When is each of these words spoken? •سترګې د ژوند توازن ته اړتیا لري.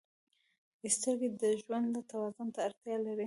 •سترګې 0.95 1.27
د 1.41 1.43
ژوند 1.61 1.93
توازن 2.11 2.47
ته 2.53 2.59
اړتیا 2.67 2.95
لري. 3.05 3.19